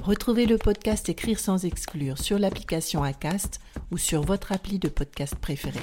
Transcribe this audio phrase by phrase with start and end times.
[0.00, 5.34] Retrouvez le podcast Écrire sans exclure sur l'application ACAST ou sur votre appli de podcast
[5.36, 5.80] préféré.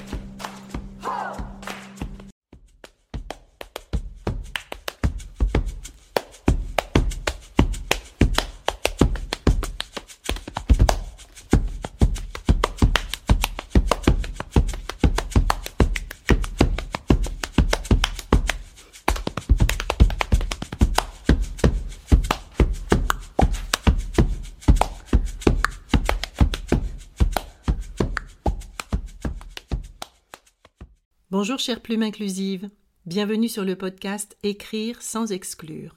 [31.32, 32.68] Bonjour chère plume inclusive,
[33.06, 35.94] bienvenue sur le podcast Écrire sans exclure.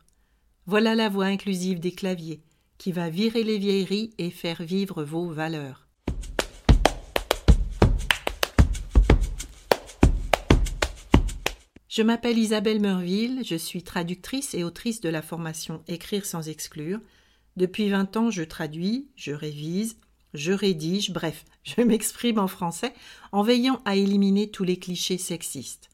[0.67, 2.43] Voilà la voix inclusive des claviers
[2.77, 5.87] qui va virer les vieilleries et faire vivre vos valeurs.
[11.89, 16.99] Je m'appelle Isabelle Meurville, je suis traductrice et autrice de la formation Écrire sans exclure.
[17.57, 19.97] Depuis 20 ans, je traduis, je révise,
[20.33, 22.93] je rédige, bref, je m'exprime en français
[23.31, 25.89] en veillant à éliminer tous les clichés sexistes.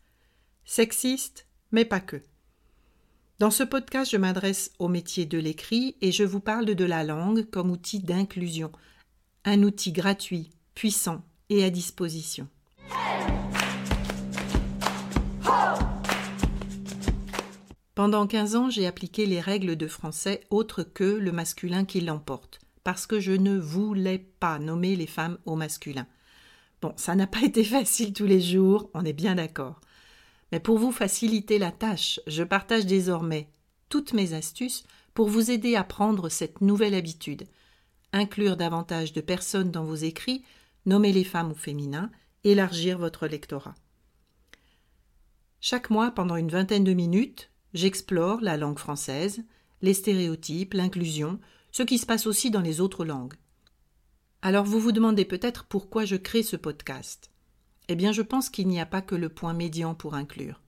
[0.65, 2.21] Sexistes, mais pas que.
[3.39, 7.03] Dans ce podcast, je m'adresse au métier de l'écrit et je vous parle de la
[7.03, 8.71] langue comme outil d'inclusion,
[9.45, 12.47] un outil gratuit, puissant et à disposition.
[17.95, 22.59] Pendant 15 ans, j'ai appliqué les règles de français autres que le masculin qui l'emporte
[22.83, 26.07] parce que je ne voulais pas nommer les femmes au masculin.
[26.81, 29.79] Bon, ça n'a pas été facile tous les jours, on est bien d'accord.
[30.51, 33.49] Mais pour vous faciliter la tâche, je partage désormais
[33.89, 37.45] toutes mes astuces pour vous aider à prendre cette nouvelle habitude.
[38.13, 40.43] Inclure davantage de personnes dans vos écrits,
[40.85, 42.09] nommer les femmes au féminin,
[42.43, 43.75] élargir votre lectorat.
[45.61, 49.43] Chaque mois, pendant une vingtaine de minutes, j'explore la langue française,
[49.81, 51.39] les stéréotypes, l'inclusion,
[51.71, 53.35] ce qui se passe aussi dans les autres langues.
[54.41, 57.29] Alors vous vous demandez peut-être pourquoi je crée ce podcast.
[57.87, 60.61] Eh bien je pense qu'il n'y a pas que le point médian pour inclure.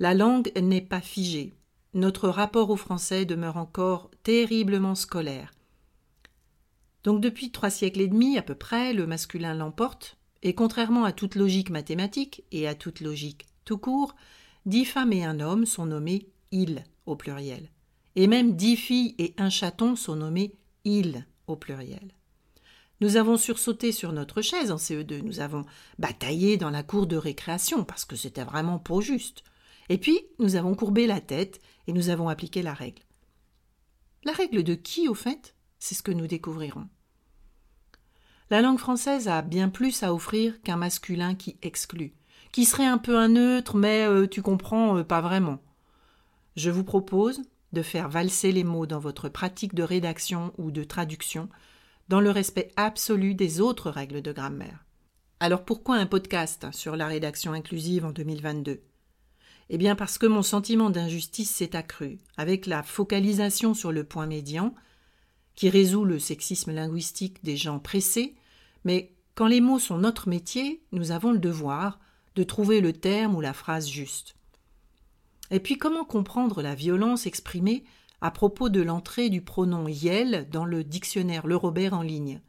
[0.00, 1.54] La langue n'est pas figée.
[1.92, 5.52] Notre rapport au français demeure encore terriblement scolaire.
[7.04, 11.12] Donc depuis trois siècles et demi à peu près, le masculin l'emporte, et contrairement à
[11.12, 14.14] toute logique mathématique et à toute logique tout court,
[14.66, 17.68] dix femmes et un homme sont nommés il au pluriel
[18.16, 20.54] et même dix filles et un chaton sont nommés
[20.84, 22.14] ils au pluriel.
[23.00, 25.64] Nous avons sursauté sur notre chaise en CE2, nous avons
[25.98, 29.42] bataillé dans la cour de récréation parce que c'était vraiment pas juste.
[29.88, 33.02] Et puis nous avons courbé la tête et nous avons appliqué la règle.
[34.24, 35.54] La règle de qui, au fait?
[35.78, 36.88] C'est ce que nous découvrirons.
[38.50, 42.14] La langue française a bien plus à offrir qu'un masculin qui exclut,
[42.52, 45.58] qui serait un peu un neutre, mais euh, tu comprends euh, pas vraiment.
[46.56, 47.42] Je vous propose,
[47.74, 51.50] de faire valser les mots dans votre pratique de rédaction ou de traduction,
[52.08, 54.84] dans le respect absolu des autres règles de grammaire.
[55.40, 58.80] Alors pourquoi un podcast sur la rédaction inclusive en 2022
[59.68, 64.26] Eh bien parce que mon sentiment d'injustice s'est accru, avec la focalisation sur le point
[64.26, 64.74] médian,
[65.54, 68.34] qui résout le sexisme linguistique des gens pressés,
[68.84, 71.98] mais quand les mots sont notre métier, nous avons le devoir
[72.36, 74.36] de trouver le terme ou la phrase juste.
[75.50, 77.84] Et puis comment comprendre la violence exprimée
[78.20, 82.40] à propos de l'entrée du pronom yel dans le dictionnaire Le Robert en ligne?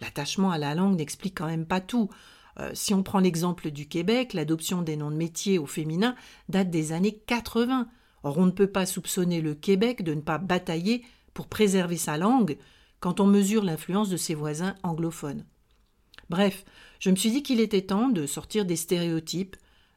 [0.00, 2.10] L'attachement à la langue n'explique quand même pas tout.
[2.58, 6.14] Euh, si on prend l'exemple du Québec, l'adoption des noms de métiers au féminin
[6.48, 7.88] date des années 80.
[8.22, 11.04] Or, on ne peut pas soupçonner le Québec de ne pas batailler
[11.34, 12.58] pour préserver sa langue
[13.00, 15.44] quand on mesure l'influence de ses voisins anglophones.
[16.28, 16.64] Bref,
[16.98, 19.56] je me suis dit qu'il était temps de sortir des stéréotypes,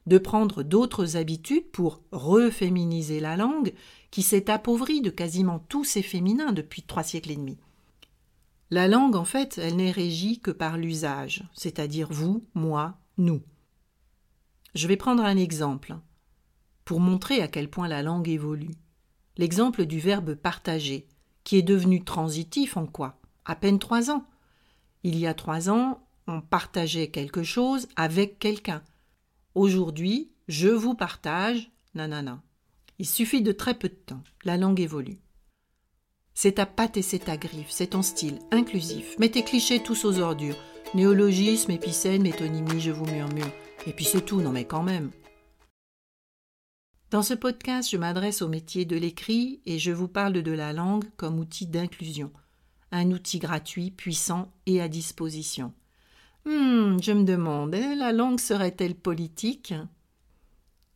[0.09, 3.73] de prendre d'autres habitudes pour reféminiser la langue
[4.11, 7.57] qui s'est appauvrie de quasiment tous ses féminins depuis trois siècles et demi.
[8.71, 13.41] La langue, en fait, elle n'est régie que par l'usage, c'est-à-dire vous, moi, nous.
[14.73, 15.95] Je vais prendre un exemple
[16.85, 18.75] pour montrer à quel point la langue évolue.
[19.37, 21.07] L'exemple du verbe partager,
[21.43, 23.19] qui est devenu transitif en quoi?
[23.45, 24.25] À peine trois ans.
[25.03, 28.83] Il y a trois ans, on partageait quelque chose avec quelqu'un.
[29.59, 32.41] Aujourd'hui, je vous partage, nanana.
[32.97, 34.23] Il suffit de très peu de temps.
[34.45, 35.19] La langue évolue.
[36.33, 39.19] C'est ta patte et c'est ta griffe, c'est ton style, inclusif.
[39.19, 40.55] Mets tes clichés tous aux ordures.
[40.93, 43.51] Néologisme, épicène, métonymie, je vous murmure.
[43.85, 45.11] Et puis c'est tout, non mais quand même.
[47.11, 50.71] Dans ce podcast, je m'adresse au métier de l'écrit et je vous parle de la
[50.71, 52.31] langue comme outil d'inclusion.
[52.93, 55.73] Un outil gratuit, puissant et à disposition.
[56.45, 59.73] Hum, je me demande, hein, la langue serait-elle politique?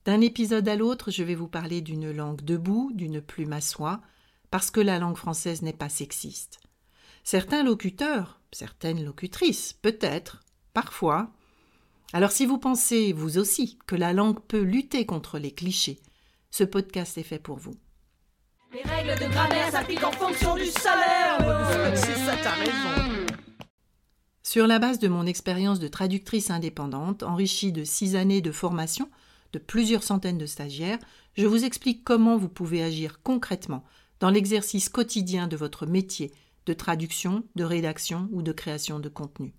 [0.05, 4.01] D'un épisode à l'autre, je vais vous parler d'une langue debout, d'une plume à soie,
[4.51, 6.59] parce que la langue française n'est pas sexiste.
[7.23, 10.41] Certains locuteurs, certaines locutrices, peut-être,
[10.73, 11.31] parfois,
[12.11, 15.99] alors si vous pensez, vous aussi, que la langue peut lutter contre les clichés,
[16.51, 17.73] ce podcast est fait pour vous.
[18.71, 21.95] Les règles de grammaire s'appliquent en fonction du salaire.
[21.95, 23.02] C'est ça, t'as raison.
[24.53, 29.09] Sur la base de mon expérience de traductrice indépendante, enrichie de six années de formation,
[29.51, 30.99] de plusieurs centaines de stagiaires,
[31.35, 33.83] je vous explique comment vous pouvez agir concrètement
[34.19, 36.31] dans l'exercice quotidien de votre métier
[36.67, 39.55] de traduction, de rédaction ou de création de contenu.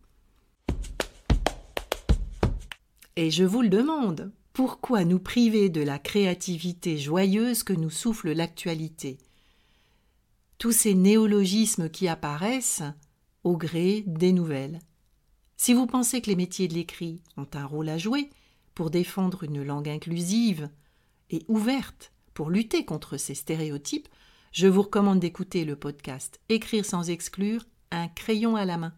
[3.17, 8.31] Et je vous le demande, pourquoi nous priver de la créativité joyeuse que nous souffle
[8.31, 9.19] l'actualité?
[10.59, 12.85] Tous ces néologismes qui apparaissent
[13.45, 14.81] au gré des nouvelles.
[15.57, 18.31] Si vous pensez que les métiers de l'écrit ont un rôle à jouer
[18.75, 20.69] pour défendre une langue inclusive
[21.31, 24.09] et ouverte pour lutter contre ces stéréotypes,
[24.51, 28.95] je vous recommande d'écouter le podcast Écrire sans exclure, un crayon à la main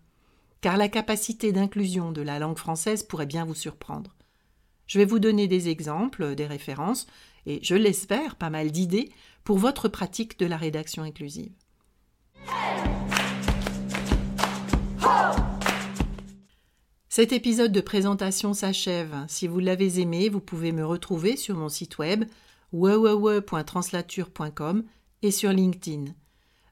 [0.60, 4.16] car la capacité d'inclusion de la langue française pourrait bien vous surprendre.
[4.88, 7.06] Je vais vous donner des exemples, des références,
[7.46, 9.12] et je l'espère, pas mal d'idées
[9.44, 11.52] pour votre pratique de la rédaction inclusive.
[17.16, 19.24] Cet épisode de présentation s'achève.
[19.26, 22.26] Si vous l'avez aimé, vous pouvez me retrouver sur mon site web
[22.74, 24.84] www.translature.com
[25.22, 26.12] et sur LinkedIn.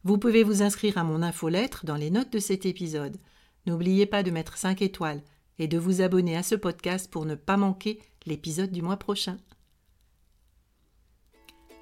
[0.02, 3.16] Vous pouvez vous inscrire à mon infolettre dans les notes de cet épisode.
[3.64, 5.22] N'oubliez pas de mettre 5 étoiles
[5.58, 9.38] et de vous abonner à ce podcast pour ne pas manquer l'épisode du mois prochain.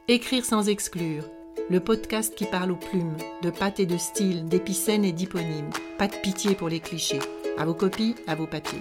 [0.06, 1.24] Écrire sans exclure,
[1.68, 5.70] le podcast qui parle aux plumes, de pâte et de style, d'épicènes et d'hyponymes.
[5.98, 7.18] Pas de pitié pour les clichés.
[7.58, 8.80] À vos copies, à vos papiers.